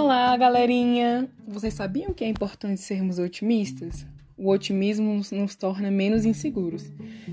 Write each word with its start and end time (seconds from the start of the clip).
Olá, 0.00 0.36
galerinha! 0.36 1.28
Vocês 1.44 1.74
sabiam 1.74 2.14
que 2.14 2.22
é 2.22 2.28
importante 2.28 2.80
sermos 2.80 3.18
otimistas? 3.18 4.06
O 4.36 4.48
otimismo 4.48 5.20
nos 5.32 5.56
torna 5.56 5.90
menos 5.90 6.24
inseguros, 6.24 6.84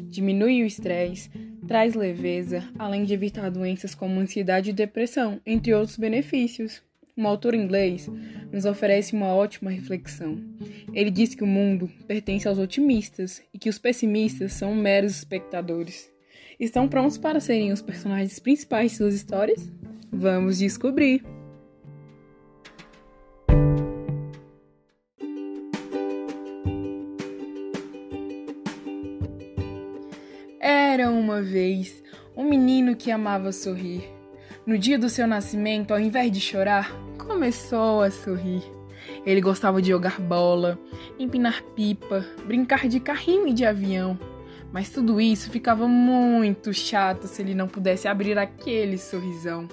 diminui 0.09 0.63
o 0.63 0.65
estresse, 0.65 1.29
traz 1.67 1.93
leveza, 1.93 2.67
além 2.79 3.03
de 3.03 3.13
evitar 3.13 3.51
doenças 3.51 3.93
como 3.93 4.19
ansiedade 4.19 4.71
e 4.71 4.73
depressão, 4.73 5.39
entre 5.45 5.75
outros 5.75 5.95
benefícios. 5.95 6.81
Um 7.15 7.27
autor 7.27 7.53
inglês 7.53 8.09
nos 8.51 8.65
oferece 8.65 9.13
uma 9.13 9.27
ótima 9.27 9.69
reflexão. 9.69 10.43
Ele 10.91 11.11
diz 11.11 11.35
que 11.35 11.43
o 11.43 11.47
mundo 11.47 11.87
pertence 12.07 12.47
aos 12.47 12.57
otimistas 12.57 13.43
e 13.53 13.59
que 13.59 13.69
os 13.69 13.77
pessimistas 13.77 14.53
são 14.53 14.73
meros 14.73 15.17
espectadores. 15.17 16.09
Estão 16.59 16.87
prontos 16.87 17.19
para 17.19 17.39
serem 17.39 17.71
os 17.71 17.83
personagens 17.83 18.39
principais 18.39 18.89
de 18.89 18.97
suas 18.97 19.13
histórias? 19.13 19.71
Vamos 20.11 20.57
descobrir! 20.57 21.44
Era 30.95 31.11
uma 31.11 31.41
vez 31.41 32.01
um 32.37 32.45
menino 32.45 32.95
que 32.95 33.11
amava 33.11 33.51
sorrir. 33.51 34.09
No 34.65 34.77
dia 34.77 34.97
do 34.97 35.09
seu 35.09 35.27
nascimento, 35.27 35.91
ao 35.91 35.99
invés 35.99 36.31
de 36.31 36.39
chorar, 36.39 36.89
começou 37.17 38.01
a 38.01 38.09
sorrir. 38.09 38.63
Ele 39.25 39.41
gostava 39.41 39.81
de 39.81 39.89
jogar 39.89 40.21
bola, 40.21 40.79
empinar 41.19 41.61
pipa, 41.75 42.25
brincar 42.47 42.87
de 42.87 43.01
carrinho 43.01 43.49
e 43.49 43.53
de 43.53 43.65
avião. 43.65 44.17
Mas 44.71 44.89
tudo 44.89 45.19
isso 45.19 45.51
ficava 45.51 45.85
muito 45.85 46.73
chato 46.73 47.27
se 47.27 47.41
ele 47.41 47.53
não 47.53 47.67
pudesse 47.67 48.07
abrir 48.07 48.37
aquele 48.37 48.97
sorrisão. 48.97 49.67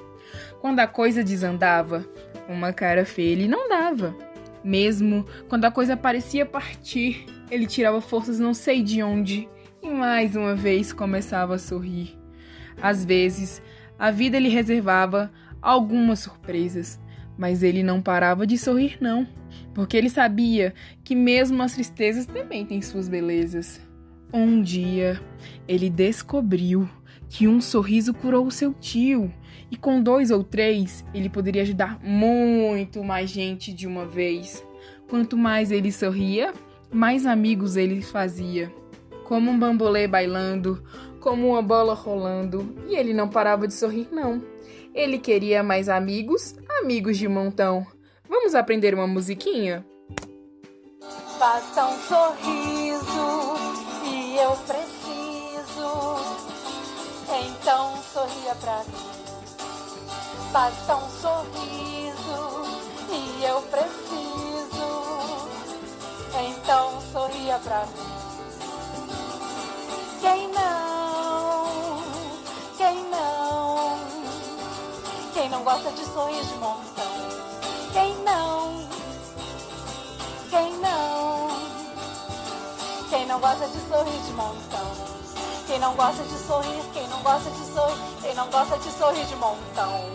Quando 0.60 0.80
a 0.80 0.88
coisa 0.88 1.22
desandava, 1.22 2.04
uma 2.48 2.72
cara 2.72 3.04
feia 3.04 3.30
ele 3.30 3.46
não 3.46 3.68
dava. 3.68 4.12
Mesmo 4.64 5.24
quando 5.48 5.66
a 5.66 5.70
coisa 5.70 5.96
parecia 5.96 6.44
partir, 6.44 7.24
ele 7.48 7.68
tirava 7.68 8.00
forças 8.00 8.40
não 8.40 8.52
sei 8.52 8.82
de 8.82 9.04
onde 9.04 9.48
e 9.82 9.90
mais 9.90 10.36
uma 10.36 10.54
vez 10.54 10.92
começava 10.92 11.56
a 11.56 11.58
sorrir. 11.58 12.16
Às 12.80 13.04
vezes, 13.04 13.60
a 13.98 14.10
vida 14.10 14.38
lhe 14.38 14.48
reservava 14.48 15.30
algumas 15.60 16.20
surpresas, 16.20 17.00
mas 17.36 17.62
ele 17.62 17.82
não 17.82 18.00
parava 18.00 18.46
de 18.46 18.56
sorrir, 18.56 18.96
não, 19.00 19.26
porque 19.74 19.96
ele 19.96 20.08
sabia 20.08 20.72
que 21.02 21.14
mesmo 21.14 21.62
as 21.62 21.74
tristezas 21.74 22.26
também 22.26 22.64
têm 22.64 22.80
suas 22.80 23.08
belezas. 23.08 23.80
Um 24.32 24.62
dia, 24.62 25.20
ele 25.66 25.90
descobriu 25.90 26.88
que 27.28 27.48
um 27.48 27.60
sorriso 27.60 28.14
curou 28.14 28.46
o 28.46 28.50
seu 28.50 28.72
tio, 28.72 29.32
e 29.70 29.76
com 29.76 30.02
dois 30.02 30.30
ou 30.30 30.44
três, 30.44 31.04
ele 31.14 31.28
poderia 31.28 31.62
ajudar 31.62 31.98
muito 32.02 33.02
mais 33.02 33.30
gente 33.30 33.72
de 33.72 33.86
uma 33.86 34.06
vez. 34.06 34.64
Quanto 35.08 35.36
mais 35.36 35.72
ele 35.72 35.90
sorria, 35.90 36.52
mais 36.90 37.26
amigos 37.26 37.76
ele 37.76 38.02
fazia 38.02 38.70
como 39.24 39.50
um 39.50 39.58
bambolê 39.58 40.06
bailando, 40.06 40.82
como 41.20 41.48
uma 41.48 41.62
bola 41.62 41.94
rolando, 41.94 42.76
e 42.88 42.96
ele 42.96 43.14
não 43.14 43.28
parava 43.28 43.66
de 43.66 43.74
sorrir, 43.74 44.08
não. 44.10 44.42
Ele 44.94 45.18
queria 45.18 45.62
mais 45.62 45.88
amigos, 45.88 46.54
amigos 46.80 47.16
de 47.16 47.28
montão. 47.28 47.86
Vamos 48.28 48.54
aprender 48.54 48.94
uma 48.94 49.06
musiquinha? 49.06 49.84
Basta 51.38 51.86
um 51.86 51.98
sorriso 52.02 53.56
e 54.04 54.36
eu 54.36 54.56
preciso. 54.66 55.02
Então 57.34 57.96
sorria 58.12 58.54
pra 58.60 58.84
mim. 58.84 59.12
Basta 60.52 60.96
um 60.96 61.08
sorriso 61.08 62.66
e 63.10 63.44
eu 63.44 63.62
preciso. 63.62 64.22
Então 66.38 67.00
sorria 67.12 67.58
pra 67.58 67.86
mim. 67.86 68.11
Não 75.52 75.64
gosta 75.64 75.92
de 75.92 76.02
sorrir 76.06 76.42
de 76.46 76.54
montão? 76.54 77.12
Quem 77.92 78.24
não? 78.24 78.88
Quem 80.48 80.80
não? 80.80 81.48
Quem 83.10 83.26
não 83.26 83.38
gosta 83.38 83.68
de 83.68 83.78
sorrir 83.86 84.18
de 84.22 84.32
montão? 84.32 84.90
Quem 85.66 85.78
não 85.78 85.94
gosta 85.94 86.22
de 86.22 86.38
sorrir? 86.38 86.82
Quem 86.94 87.06
não 87.06 87.22
gosta 87.22 87.50
de 87.50 87.66
sorrir? 87.66 88.22
Quem 88.22 88.34
não 88.34 88.48
gosta 88.48 88.78
de 88.78 88.90
sorrir 88.92 89.26
de 89.26 89.36
montão? 89.36 90.06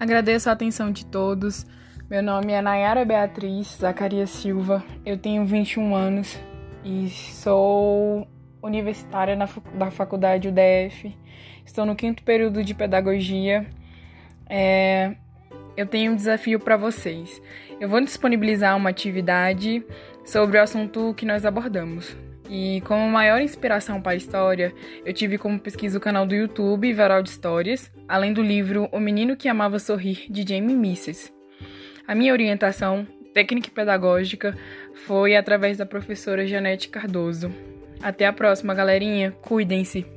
Agradeço 0.00 0.50
a 0.50 0.52
atenção 0.52 0.90
de 0.90 1.06
todos. 1.06 1.64
Meu 2.10 2.24
nome 2.24 2.52
é 2.52 2.60
Nayara 2.60 3.04
Beatriz 3.04 3.78
Zacarias 3.80 4.30
Silva. 4.30 4.82
Eu 5.04 5.16
tenho 5.16 5.46
21 5.46 5.94
anos 5.94 6.36
e 6.84 7.08
sou 7.08 8.26
universitária 8.60 9.36
na, 9.36 9.48
da 9.74 9.92
faculdade 9.92 10.48
UDF. 10.48 11.16
Estou 11.64 11.86
no 11.86 11.94
quinto 11.94 12.22
período 12.22 12.64
de 12.64 12.74
pedagogia. 12.74 13.66
É, 14.48 15.14
eu 15.76 15.86
tenho 15.86 16.12
um 16.12 16.16
desafio 16.16 16.58
para 16.58 16.76
vocês. 16.76 17.40
Eu 17.80 17.88
vou 17.88 18.00
disponibilizar 18.00 18.76
uma 18.76 18.90
atividade 18.90 19.84
sobre 20.24 20.58
o 20.58 20.62
assunto 20.62 21.14
que 21.14 21.26
nós 21.26 21.44
abordamos. 21.44 22.16
E 22.48 22.80
como 22.82 23.08
maior 23.08 23.40
inspiração 23.40 24.00
para 24.00 24.12
a 24.12 24.16
história, 24.16 24.72
eu 25.04 25.12
tive 25.12 25.36
como 25.36 25.58
pesquisa 25.58 25.98
o 25.98 26.00
canal 26.00 26.26
do 26.26 26.34
YouTube 26.34 26.92
Varal 26.92 27.22
de 27.22 27.30
Histórias, 27.30 27.90
além 28.08 28.32
do 28.32 28.42
livro 28.42 28.88
O 28.92 29.00
Menino 29.00 29.36
que 29.36 29.48
Amava 29.48 29.78
Sorrir, 29.78 30.26
de 30.30 30.42
Jamie 30.48 30.76
Misses. 30.76 31.32
A 32.06 32.14
minha 32.14 32.32
orientação 32.32 33.06
técnica 33.34 33.68
e 33.68 33.72
pedagógica 33.72 34.56
foi 35.06 35.36
através 35.36 35.76
da 35.76 35.84
professora 35.84 36.46
Janete 36.46 36.88
Cardoso. 36.88 37.52
Até 38.00 38.26
a 38.26 38.32
próxima, 38.32 38.74
galerinha. 38.74 39.32
Cuidem-se. 39.42 40.15